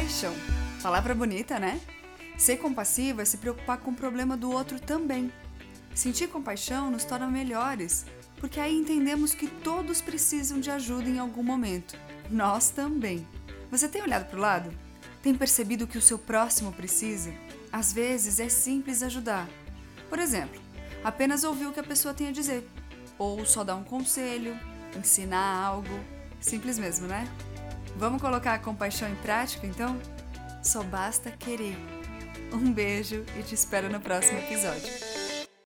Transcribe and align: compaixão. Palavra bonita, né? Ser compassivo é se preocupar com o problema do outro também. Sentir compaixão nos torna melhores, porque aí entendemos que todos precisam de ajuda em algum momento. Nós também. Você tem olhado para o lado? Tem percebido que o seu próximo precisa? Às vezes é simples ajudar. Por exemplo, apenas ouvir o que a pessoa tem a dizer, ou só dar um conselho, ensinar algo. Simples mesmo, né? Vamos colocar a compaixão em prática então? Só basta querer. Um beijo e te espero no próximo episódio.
compaixão. 0.00 0.34
Palavra 0.82 1.14
bonita, 1.14 1.58
né? 1.58 1.78
Ser 2.38 2.56
compassivo 2.56 3.20
é 3.20 3.24
se 3.26 3.36
preocupar 3.36 3.76
com 3.76 3.90
o 3.90 3.94
problema 3.94 4.34
do 4.34 4.50
outro 4.50 4.80
também. 4.80 5.30
Sentir 5.94 6.28
compaixão 6.28 6.90
nos 6.90 7.04
torna 7.04 7.26
melhores, 7.26 8.06
porque 8.38 8.58
aí 8.58 8.74
entendemos 8.74 9.34
que 9.34 9.46
todos 9.46 10.00
precisam 10.00 10.58
de 10.58 10.70
ajuda 10.70 11.06
em 11.06 11.18
algum 11.18 11.42
momento. 11.42 11.98
Nós 12.30 12.70
também. 12.70 13.26
Você 13.70 13.88
tem 13.88 14.00
olhado 14.00 14.24
para 14.24 14.38
o 14.38 14.40
lado? 14.40 14.72
Tem 15.22 15.34
percebido 15.34 15.86
que 15.86 15.98
o 15.98 16.02
seu 16.02 16.18
próximo 16.18 16.72
precisa? 16.72 17.30
Às 17.70 17.92
vezes 17.92 18.40
é 18.40 18.48
simples 18.48 19.02
ajudar. 19.02 19.46
Por 20.08 20.18
exemplo, 20.18 20.58
apenas 21.04 21.44
ouvir 21.44 21.66
o 21.66 21.72
que 21.72 21.80
a 21.80 21.84
pessoa 21.84 22.14
tem 22.14 22.28
a 22.28 22.32
dizer, 22.32 22.66
ou 23.18 23.44
só 23.44 23.62
dar 23.62 23.76
um 23.76 23.84
conselho, 23.84 24.58
ensinar 24.96 25.62
algo. 25.62 26.00
Simples 26.40 26.78
mesmo, 26.78 27.06
né? 27.06 27.28
Vamos 27.96 28.20
colocar 28.20 28.54
a 28.54 28.58
compaixão 28.58 29.08
em 29.08 29.16
prática 29.16 29.66
então? 29.66 29.98
Só 30.62 30.82
basta 30.82 31.30
querer. 31.30 31.76
Um 32.52 32.72
beijo 32.72 33.24
e 33.38 33.42
te 33.42 33.54
espero 33.54 33.88
no 33.88 34.00
próximo 34.00 34.38
episódio. 34.38 35.09